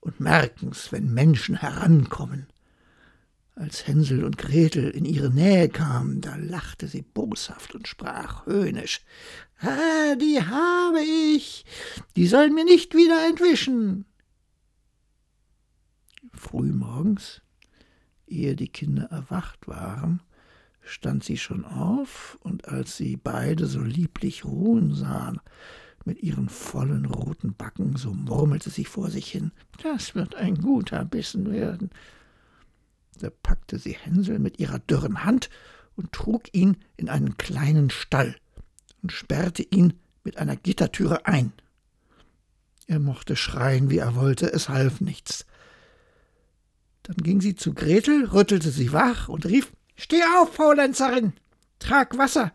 und 0.00 0.20
merken's, 0.20 0.92
wenn 0.92 1.12
Menschen 1.14 1.56
herankommen. 1.56 2.46
Als 3.54 3.86
Hänsel 3.86 4.24
und 4.24 4.36
Gretel 4.36 4.90
in 4.90 5.06
ihre 5.06 5.30
Nähe 5.30 5.70
kamen, 5.70 6.20
da 6.20 6.36
lachte 6.36 6.86
sie 6.86 7.00
boshaft 7.00 7.74
und 7.74 7.88
sprach 7.88 8.44
höhnisch 8.44 9.00
Ah, 9.60 10.14
die 10.14 10.40
habe 10.40 11.00
ich, 11.00 11.64
die 12.14 12.26
sollen 12.26 12.54
mir 12.54 12.64
nicht 12.64 12.94
wieder 12.94 13.26
entwischen. 13.26 14.04
Frühmorgens, 16.34 17.40
ehe 18.26 18.54
die 18.54 18.68
Kinder 18.68 19.06
erwacht 19.06 19.66
waren, 19.66 20.20
stand 20.88 21.24
sie 21.24 21.36
schon 21.36 21.64
auf, 21.64 22.38
und 22.42 22.68
als 22.68 22.96
sie 22.96 23.16
beide 23.16 23.66
so 23.66 23.80
lieblich 23.80 24.44
ruhen 24.44 24.94
sahen, 24.94 25.40
mit 26.04 26.22
ihren 26.22 26.48
vollen 26.48 27.04
roten 27.04 27.54
Backen, 27.54 27.96
so 27.96 28.12
murmelte 28.12 28.70
sie 28.70 28.84
vor 28.84 29.10
sich 29.10 29.30
hin, 29.30 29.52
das 29.82 30.14
wird 30.14 30.34
ein 30.34 30.56
guter 30.56 31.04
Bissen 31.04 31.52
werden. 31.52 31.90
Da 33.20 33.30
packte 33.30 33.78
sie 33.78 33.92
Hänsel 33.92 34.38
mit 34.38 34.58
ihrer 34.58 34.78
dürren 34.78 35.24
Hand 35.24 35.50
und 35.96 36.12
trug 36.12 36.44
ihn 36.52 36.76
in 36.96 37.08
einen 37.08 37.36
kleinen 37.36 37.90
Stall 37.90 38.36
und 39.02 39.12
sperrte 39.12 39.62
ihn 39.62 39.94
mit 40.24 40.38
einer 40.38 40.56
Gittertüre 40.56 41.26
ein. 41.26 41.52
Er 42.86 43.00
mochte 43.00 43.36
schreien, 43.36 43.90
wie 43.90 43.98
er 43.98 44.14
wollte, 44.14 44.50
es 44.50 44.68
half 44.68 45.00
nichts. 45.00 45.44
Dann 47.02 47.16
ging 47.16 47.40
sie 47.40 47.54
zu 47.54 47.74
Gretel, 47.74 48.26
rüttelte 48.26 48.70
sie 48.70 48.92
wach 48.92 49.28
und 49.28 49.44
rief 49.46 49.72
Steh 49.98 50.22
auf, 50.38 50.54
Faulenzerin, 50.54 51.32
trag 51.80 52.16
Wasser 52.16 52.52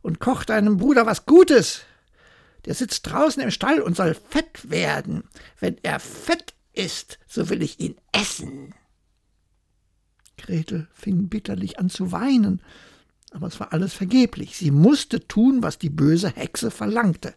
und 0.00 0.20
koch 0.20 0.44
deinem 0.44 0.78
Bruder 0.78 1.04
was 1.04 1.26
Gutes. 1.26 1.82
Der 2.64 2.74
sitzt 2.74 3.06
draußen 3.06 3.42
im 3.42 3.50
Stall 3.50 3.80
und 3.80 3.94
soll 3.94 4.14
fett 4.14 4.70
werden. 4.70 5.24
Wenn 5.60 5.76
er 5.82 6.00
fett 6.00 6.54
ist, 6.72 7.18
so 7.26 7.50
will 7.50 7.62
ich 7.62 7.78
ihn 7.78 7.96
essen. 8.12 8.74
Gretel 10.38 10.88
fing 10.94 11.28
bitterlich 11.28 11.78
an 11.78 11.90
zu 11.90 12.10
weinen, 12.10 12.62
aber 13.32 13.48
es 13.48 13.60
war 13.60 13.72
alles 13.74 13.92
vergeblich. 13.92 14.56
Sie 14.56 14.70
musste 14.70 15.26
tun, 15.28 15.62
was 15.62 15.78
die 15.78 15.90
böse 15.90 16.30
Hexe 16.30 16.70
verlangte. 16.70 17.34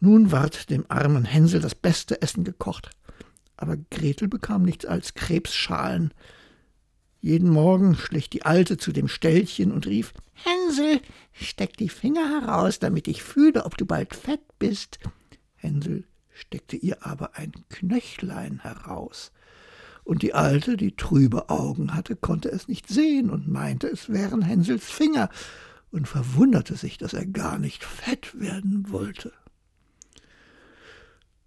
Nun 0.00 0.30
ward 0.30 0.68
dem 0.68 0.84
armen 0.88 1.24
Hänsel 1.24 1.62
das 1.62 1.74
beste 1.74 2.20
Essen 2.20 2.44
gekocht, 2.44 2.90
aber 3.56 3.78
Gretel 3.90 4.28
bekam 4.28 4.62
nichts 4.62 4.84
als 4.84 5.14
Krebsschalen. 5.14 6.12
Jeden 7.24 7.48
Morgen 7.48 7.94
schlich 7.96 8.28
die 8.28 8.42
Alte 8.42 8.76
zu 8.76 8.92
dem 8.92 9.08
Ställchen 9.08 9.72
und 9.72 9.86
rief 9.86 10.12
Hänsel, 10.34 11.00
steck 11.32 11.74
die 11.78 11.88
Finger 11.88 12.28
heraus, 12.28 12.80
damit 12.80 13.08
ich 13.08 13.22
fühle, 13.22 13.64
ob 13.64 13.78
du 13.78 13.86
bald 13.86 14.14
fett 14.14 14.42
bist. 14.58 14.98
Hänsel 15.54 16.04
steckte 16.34 16.76
ihr 16.76 17.06
aber 17.06 17.34
ein 17.34 17.52
Knöchlein 17.70 18.58
heraus. 18.58 19.32
Und 20.04 20.20
die 20.20 20.34
Alte, 20.34 20.76
die 20.76 20.96
trübe 20.96 21.48
Augen 21.48 21.94
hatte, 21.94 22.14
konnte 22.14 22.50
es 22.50 22.68
nicht 22.68 22.88
sehen 22.88 23.30
und 23.30 23.48
meinte, 23.48 23.86
es 23.86 24.10
wären 24.10 24.42
Hänsels 24.42 24.84
Finger 24.84 25.30
und 25.90 26.06
verwunderte 26.06 26.76
sich, 26.76 26.98
dass 26.98 27.14
er 27.14 27.24
gar 27.24 27.58
nicht 27.58 27.84
fett 27.84 28.38
werden 28.38 28.90
wollte. 28.90 29.32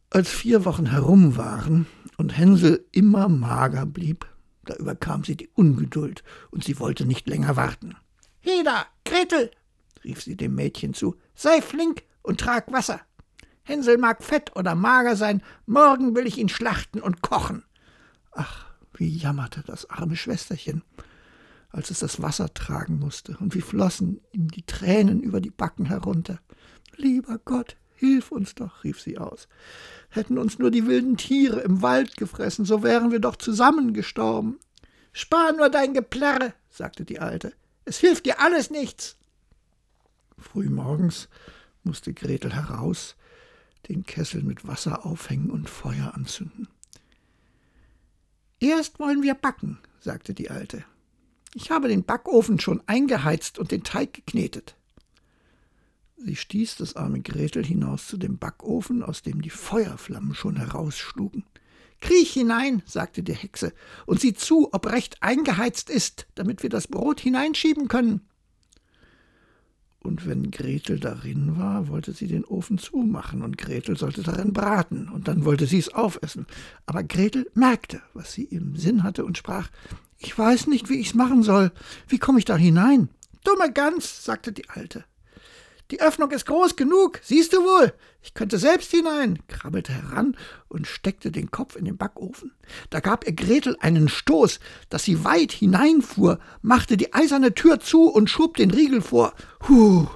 Als 0.10 0.32
vier 0.32 0.66
Wochen 0.66 0.88
herum 0.88 1.38
waren 1.38 1.86
und 2.18 2.36
Hänsel 2.36 2.84
immer 2.92 3.30
mager 3.30 3.86
blieb, 3.86 4.26
da 4.70 4.76
überkam 4.76 5.24
sie 5.24 5.36
die 5.36 5.50
Ungeduld 5.56 6.24
und 6.52 6.64
sie 6.64 6.80
wollte 6.80 7.06
nicht 7.06 7.28
länger 7.28 7.56
warten. 7.56 7.96
Heda, 8.40 8.86
Gretel, 9.06 9.52
rief 10.04 10.22
sie 10.22 10.36
dem 10.36 10.56
Mädchen 10.56 10.94
zu, 10.94 11.16
sei 11.36 11.62
flink 11.62 12.04
und 12.22 12.40
trag 12.40 12.72
Wasser. 12.72 13.02
Hänsel 13.64 13.98
mag 13.98 14.24
fett 14.24 14.56
oder 14.56 14.76
mager 14.76 15.16
sein, 15.16 15.42
morgen 15.66 16.16
will 16.16 16.26
ich 16.26 16.38
ihn 16.38 16.50
schlachten 16.50 17.02
und 17.02 17.22
kochen. 17.22 17.64
Ach, 18.32 18.66
wie 18.94 19.10
jammerte 19.10 19.64
das 19.66 19.90
arme 19.90 20.16
Schwesterchen, 20.16 20.84
als 21.70 21.92
es 21.92 22.00
das 22.00 22.22
Wasser 22.22 22.54
tragen 22.54 23.00
musste, 23.00 23.38
und 23.40 23.56
wie 23.56 23.62
flossen 23.62 24.22
ihm 24.32 24.50
die 24.50 24.66
Tränen 24.66 25.22
über 25.22 25.42
die 25.42 25.52
Backen 25.52 25.86
herunter. 25.86 26.40
Lieber 26.96 27.40
Gott, 27.40 27.76
hilf 27.98 28.32
uns 28.32 28.56
doch, 28.56 28.84
rief 28.84 29.02
sie 29.02 29.18
aus. 29.18 29.48
Hätten 30.10 30.38
uns 30.38 30.60
nur 30.60 30.72
die 30.72 30.88
wilden 30.88 31.18
Tiere 31.18 31.60
im 31.60 31.82
Wald 31.82 32.16
gefressen, 32.18 32.66
so 32.66 32.84
wären 32.84 33.12
wir 33.12 33.20
doch 33.20 33.36
zusammen 33.36 33.94
gestorben. 33.94 34.60
Spar 35.12 35.54
nur 35.54 35.70
dein 35.70 35.94
Geplärre, 35.94 36.54
sagte 36.70 37.04
die 37.04 37.20
Alte. 37.20 37.54
Es 37.86 37.98
hilft 37.98 38.26
dir 38.26 38.40
alles 38.40 38.70
nichts. 38.70 39.18
Frühmorgens 40.38 41.28
musste 41.84 42.14
Gretel 42.14 42.54
heraus, 42.54 43.16
den 43.90 44.06
Kessel 44.06 44.44
mit 44.44 44.68
Wasser 44.68 45.06
aufhängen 45.06 45.50
und 45.50 45.70
Feuer 45.70 46.14
anzünden. 46.14 46.68
Erst 48.60 49.00
wollen 49.00 49.24
wir 49.24 49.34
backen, 49.34 49.80
sagte 50.00 50.34
die 50.34 50.50
Alte. 50.50 50.84
Ich 51.54 51.72
habe 51.72 51.88
den 51.88 52.04
Backofen 52.04 52.60
schon 52.60 52.84
eingeheizt 52.88 53.58
und 53.58 53.72
den 53.72 53.84
Teig 53.84 54.14
geknetet. 54.14 54.76
Sie 56.20 56.36
stieß 56.36 56.78
das 56.78 56.96
arme 56.96 57.22
Gretel 57.22 57.64
hinaus 57.64 58.08
zu 58.08 58.18
dem 58.18 58.40
Backofen, 58.40 59.04
aus 59.04 59.22
dem 59.22 59.42
die 59.42 59.52
Feuerflammen 59.52 60.34
schon 60.34 60.56
herausschlugen. 60.56 61.44
Kriech 62.02 62.34
hinein, 62.34 62.82
sagte 62.86 63.22
die 63.22 63.36
Hexe, 63.36 63.72
und 64.08 64.20
sieh 64.20 64.34
zu, 64.34 64.70
ob 64.74 64.92
recht 64.92 65.22
eingeheizt 65.22 65.90
ist, 65.90 66.28
damit 66.34 66.64
wir 66.64 66.70
das 66.70 66.88
Brot 66.88 67.20
hineinschieben 67.20 67.88
können. 67.88 68.22
Und 70.00 70.26
wenn 70.26 70.52
Gretel 70.52 71.00
darin 71.00 71.58
war, 71.58 71.88
wollte 71.88 72.14
sie 72.14 72.28
den 72.28 72.46
Ofen 72.46 72.80
zumachen, 72.80 73.44
und 73.44 73.58
Gretel 73.58 73.96
sollte 73.96 74.24
darin 74.24 74.54
braten, 74.54 75.10
und 75.10 75.28
dann 75.28 75.46
wollte 75.46 75.68
sie 75.68 75.80
es 75.80 75.94
aufessen. 75.94 76.48
Aber 76.88 77.04
Gretel 77.04 77.50
merkte, 77.54 78.02
was 78.14 78.34
sie 78.34 78.46
im 78.46 78.76
Sinn 78.76 79.04
hatte, 79.04 79.24
und 79.24 79.38
sprach 79.38 79.70
Ich 80.18 80.38
weiß 80.38 80.68
nicht, 80.68 80.90
wie 80.90 81.00
ich's 81.00 81.14
machen 81.14 81.44
soll. 81.44 81.72
Wie 82.08 82.20
komme 82.20 82.40
ich 82.40 82.46
da 82.46 82.56
hinein? 82.56 83.10
Dumme 83.44 83.72
Gans, 83.72 84.24
sagte 84.24 84.52
die 84.52 84.70
Alte. 84.70 85.06
Die 85.90 86.02
Öffnung 86.02 86.32
ist 86.32 86.46
groß 86.46 86.76
genug, 86.76 87.20
siehst 87.24 87.54
du 87.54 87.58
wohl. 87.58 87.94
Ich 88.22 88.34
könnte 88.34 88.58
selbst 88.58 88.92
hinein, 88.92 89.40
krabbelte 89.48 89.94
heran 89.94 90.36
und 90.68 90.86
steckte 90.86 91.32
den 91.32 91.50
Kopf 91.50 91.78
in 91.78 91.86
den 91.86 91.96
Backofen. 91.96 92.52
Da 92.90 93.00
gab 93.00 93.26
er 93.26 93.32
Gretel 93.32 93.78
einen 93.80 94.10
Stoß, 94.10 94.60
dass 94.90 95.04
sie 95.04 95.24
weit 95.24 95.54
hineinfuhr, 95.54 96.40
machte 96.62 96.98
die 96.98 97.14
eiserne 97.14 97.54
Tür 97.54 97.80
zu 97.80 98.10
und 98.10 98.30
schob 98.30 98.58
den 98.58 98.72
Riegel 98.72 99.02
vor. 99.02 99.34
Huh! 99.70 100.08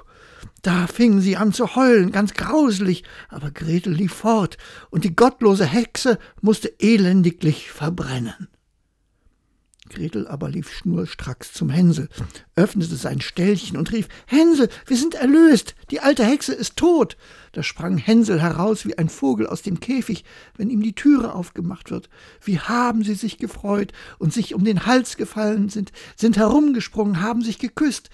Da 0.60 0.86
fingen 0.86 1.20
sie 1.20 1.36
an 1.36 1.52
zu 1.52 1.74
heulen, 1.74 2.12
ganz 2.12 2.34
grauselig, 2.34 3.02
aber 3.28 3.50
Gretel 3.50 3.94
lief 3.94 4.12
fort, 4.12 4.58
und 4.90 5.04
die 5.04 5.16
gottlose 5.16 5.64
Hexe 5.64 6.18
musste 6.40 6.72
elendiglich 6.78 7.72
verbrennen. 7.72 8.48
Gretel 9.92 10.26
aber 10.26 10.48
lief 10.48 10.72
schnurstracks 10.72 11.52
zum 11.52 11.70
Hänsel, 11.70 12.08
öffnete 12.56 12.96
sein 12.96 13.20
Ställchen 13.20 13.76
und 13.76 13.92
rief 13.92 14.08
Hänsel, 14.26 14.68
wir 14.86 14.96
sind 14.96 15.14
erlöst, 15.14 15.74
die 15.90 16.00
alte 16.00 16.24
Hexe 16.24 16.52
ist 16.52 16.76
tot. 16.76 17.16
Da 17.52 17.62
sprang 17.62 17.98
Hänsel 17.98 18.40
heraus 18.40 18.86
wie 18.86 18.98
ein 18.98 19.08
Vogel 19.08 19.46
aus 19.46 19.62
dem 19.62 19.80
Käfig, 19.80 20.24
wenn 20.56 20.70
ihm 20.70 20.82
die 20.82 20.94
Türe 20.94 21.34
aufgemacht 21.34 21.90
wird. 21.90 22.08
Wie 22.42 22.58
haben 22.58 23.04
sie 23.04 23.14
sich 23.14 23.38
gefreut 23.38 23.92
und 24.18 24.32
sich 24.32 24.54
um 24.54 24.64
den 24.64 24.86
Hals 24.86 25.16
gefallen 25.16 25.68
sind, 25.68 25.92
sind 26.16 26.36
herumgesprungen, 26.36 27.20
haben 27.20 27.42
sich 27.42 27.58
geküsst. 27.58 28.10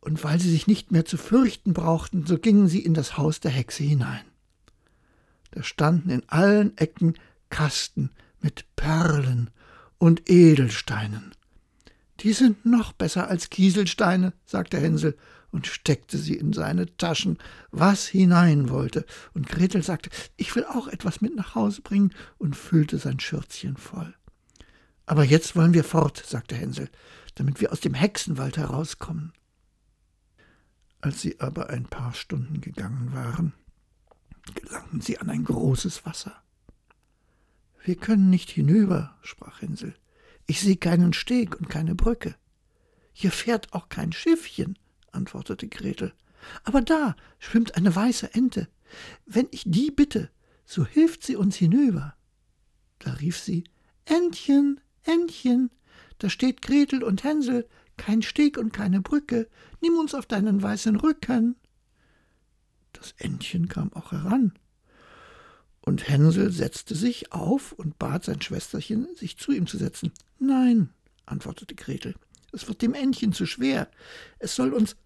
Und 0.00 0.24
weil 0.24 0.40
sie 0.40 0.50
sich 0.50 0.66
nicht 0.66 0.90
mehr 0.90 1.04
zu 1.04 1.16
fürchten 1.16 1.72
brauchten, 1.72 2.26
so 2.26 2.36
gingen 2.36 2.66
sie 2.66 2.80
in 2.80 2.94
das 2.94 3.16
Haus 3.16 3.38
der 3.38 3.52
Hexe 3.52 3.84
hinein. 3.84 4.24
Da 5.52 5.62
standen 5.62 6.10
in 6.10 6.28
allen 6.28 6.76
Ecken 6.76 7.14
Kasten 7.50 8.10
mit 8.40 8.64
Perlen 8.74 9.50
und 10.02 10.28
Edelsteinen. 10.28 11.30
Die 12.18 12.32
sind 12.32 12.66
noch 12.66 12.92
besser 12.92 13.28
als 13.28 13.50
Kieselsteine, 13.50 14.32
sagte 14.44 14.80
Hänsel 14.80 15.16
und 15.52 15.68
steckte 15.68 16.18
sie 16.18 16.34
in 16.34 16.52
seine 16.52 16.96
Taschen, 16.96 17.38
was 17.70 18.08
hinein 18.08 18.68
wollte. 18.68 19.06
Und 19.32 19.48
Gretel 19.48 19.84
sagte, 19.84 20.10
ich 20.36 20.56
will 20.56 20.64
auch 20.64 20.88
etwas 20.88 21.20
mit 21.20 21.36
nach 21.36 21.54
Hause 21.54 21.82
bringen 21.82 22.12
und 22.36 22.56
füllte 22.56 22.98
sein 22.98 23.20
Schürzchen 23.20 23.76
voll. 23.76 24.12
Aber 25.06 25.22
jetzt 25.22 25.54
wollen 25.54 25.72
wir 25.72 25.84
fort, 25.84 26.20
sagte 26.26 26.56
Hänsel, 26.56 26.90
damit 27.36 27.60
wir 27.60 27.70
aus 27.70 27.78
dem 27.78 27.94
Hexenwald 27.94 28.56
herauskommen. 28.56 29.32
Als 31.00 31.20
sie 31.20 31.38
aber 31.38 31.70
ein 31.70 31.84
paar 31.84 32.12
Stunden 32.12 32.60
gegangen 32.60 33.12
waren, 33.14 33.52
gelangten 34.52 35.00
sie 35.00 35.18
an 35.18 35.30
ein 35.30 35.44
großes 35.44 36.04
Wasser. 36.04 36.41
Wir 37.84 37.96
können 37.96 38.30
nicht 38.30 38.50
hinüber, 38.50 39.16
sprach 39.22 39.60
Hänsel. 39.60 39.94
Ich 40.46 40.60
sehe 40.60 40.76
keinen 40.76 41.12
Steg 41.12 41.56
und 41.58 41.68
keine 41.68 41.94
Brücke. 41.94 42.36
Hier 43.12 43.32
fährt 43.32 43.72
auch 43.72 43.88
kein 43.88 44.12
Schiffchen, 44.12 44.78
antwortete 45.10 45.68
Gretel. 45.68 46.12
Aber 46.64 46.80
da 46.80 47.16
schwimmt 47.38 47.76
eine 47.76 47.94
weiße 47.94 48.34
Ente. 48.34 48.68
Wenn 49.26 49.48
ich 49.50 49.64
die 49.66 49.90
bitte, 49.90 50.30
so 50.64 50.86
hilft 50.86 51.24
sie 51.24 51.36
uns 51.36 51.56
hinüber. 51.56 52.14
Da 53.00 53.14
rief 53.14 53.38
sie 53.38 53.64
Entchen, 54.04 54.80
Entchen, 55.02 55.70
da 56.18 56.30
steht 56.30 56.62
Gretel 56.62 57.02
und 57.02 57.24
Hänsel, 57.24 57.68
kein 57.96 58.22
Steg 58.22 58.58
und 58.58 58.72
keine 58.72 59.00
Brücke, 59.00 59.48
nimm 59.80 59.94
uns 59.94 60.14
auf 60.14 60.26
deinen 60.26 60.62
weißen 60.62 60.96
Rücken. 60.96 61.56
Das 62.92 63.12
Entchen 63.18 63.68
kam 63.68 63.92
auch 63.92 64.12
heran 64.12 64.52
und 65.82 66.08
Hänsel 66.08 66.52
setzte 66.52 66.94
sich 66.94 67.32
auf 67.32 67.72
und 67.72 67.98
bat 67.98 68.24
sein 68.24 68.40
Schwesterchen, 68.40 69.08
sich 69.16 69.36
zu 69.36 69.52
ihm 69.52 69.66
zu 69.66 69.78
setzen. 69.78 70.12
Nein, 70.38 70.90
antwortete 71.26 71.74
Gretel, 71.74 72.14
es 72.52 72.68
wird 72.68 72.82
dem 72.82 72.94
Entchen 72.94 73.32
zu 73.32 73.46
schwer. 73.46 73.88
Es 74.38 74.54
soll 74.54 74.72
uns 74.72 74.96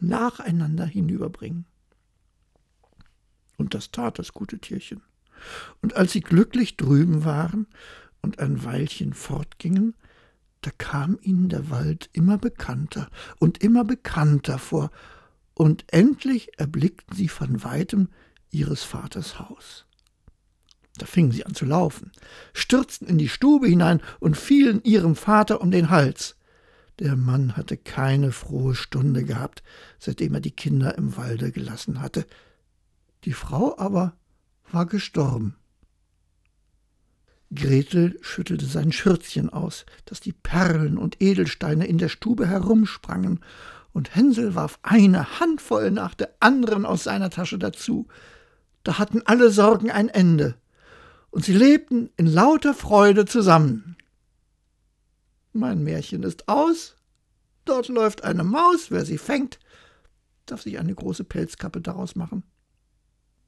nacheinander 0.00 0.84
hinüberbringen. 0.84 1.64
Und 3.56 3.74
das 3.74 3.90
tat 3.90 4.18
das 4.18 4.32
gute 4.32 4.58
Tierchen. 4.58 5.02
Und 5.80 5.96
als 5.96 6.12
sie 6.12 6.20
glücklich 6.20 6.76
drüben 6.76 7.24
waren 7.24 7.66
und 8.20 8.38
ein 8.38 8.64
Weilchen 8.64 9.14
fortgingen, 9.14 9.94
da 10.62 10.70
kam 10.76 11.18
ihnen 11.22 11.48
der 11.48 11.70
Wald 11.70 12.10
immer 12.12 12.38
bekannter 12.38 13.08
und 13.38 13.62
immer 13.62 13.84
bekannter 13.84 14.58
vor, 14.58 14.90
und 15.54 15.84
endlich 15.90 16.58
erblickten 16.58 17.16
sie 17.16 17.28
von 17.28 17.64
weitem 17.64 18.08
ihres 18.50 18.82
Vaters 18.82 19.38
Haus. 19.38 19.86
Da 20.98 21.06
fingen 21.06 21.30
sie 21.30 21.44
an 21.44 21.54
zu 21.54 21.64
laufen, 21.64 22.12
stürzten 22.54 23.06
in 23.06 23.18
die 23.18 23.28
Stube 23.28 23.68
hinein 23.68 24.00
und 24.18 24.36
fielen 24.36 24.82
ihrem 24.82 25.14
Vater 25.14 25.60
um 25.60 25.70
den 25.70 25.90
Hals. 25.90 26.36
Der 26.98 27.16
Mann 27.16 27.56
hatte 27.56 27.76
keine 27.76 28.32
frohe 28.32 28.74
Stunde 28.74 29.24
gehabt, 29.24 29.62
seitdem 29.98 30.34
er 30.34 30.40
die 30.40 30.52
Kinder 30.52 30.96
im 30.96 31.16
Walde 31.16 31.52
gelassen 31.52 32.00
hatte. 32.00 32.26
Die 33.24 33.34
Frau 33.34 33.76
aber 33.78 34.14
war 34.70 34.86
gestorben. 34.86 35.56
Gretel 37.54 38.18
schüttelte 38.22 38.66
sein 38.66 38.90
Schürzchen 38.92 39.50
aus, 39.50 39.84
dass 40.06 40.20
die 40.20 40.32
Perlen 40.32 40.98
und 40.98 41.20
Edelsteine 41.22 41.86
in 41.86 41.98
der 41.98 42.08
Stube 42.08 42.46
herumsprangen, 42.46 43.40
und 43.92 44.14
Hänsel 44.14 44.54
warf 44.54 44.78
eine 44.82 45.40
Handvoll 45.40 45.90
nach 45.90 46.14
der 46.14 46.34
anderen 46.40 46.84
aus 46.84 47.04
seiner 47.04 47.30
Tasche 47.30 47.58
dazu. 47.58 48.08
Da 48.82 48.98
hatten 48.98 49.22
alle 49.24 49.50
Sorgen 49.50 49.90
ein 49.90 50.10
Ende 50.10 50.56
und 51.36 51.44
sie 51.44 51.52
lebten 51.52 52.08
in 52.16 52.26
lauter 52.26 52.72
Freude 52.72 53.26
zusammen. 53.26 53.98
Mein 55.52 55.84
Märchen 55.84 56.22
ist 56.22 56.48
aus, 56.48 56.96
dort 57.66 57.88
läuft 57.88 58.24
eine 58.24 58.42
Maus, 58.42 58.90
wer 58.90 59.04
sie 59.04 59.18
fängt, 59.18 59.58
darf 60.46 60.62
sich 60.62 60.78
eine 60.78 60.94
große 60.94 61.24
Pelzkappe 61.24 61.82
daraus 61.82 62.16
machen. 62.16 62.42